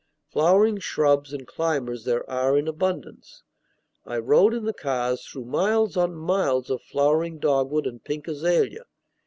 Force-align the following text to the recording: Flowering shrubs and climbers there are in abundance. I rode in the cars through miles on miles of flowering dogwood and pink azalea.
Flowering 0.31 0.79
shrubs 0.79 1.31
and 1.31 1.45
climbers 1.47 2.05
there 2.05 2.27
are 2.27 2.57
in 2.57 2.67
abundance. 2.67 3.43
I 4.03 4.17
rode 4.17 4.55
in 4.55 4.65
the 4.65 4.73
cars 4.73 5.23
through 5.23 5.45
miles 5.45 5.95
on 5.95 6.15
miles 6.15 6.71
of 6.71 6.81
flowering 6.81 7.37
dogwood 7.37 7.85
and 7.85 8.03
pink 8.03 8.27
azalea. 8.27 8.85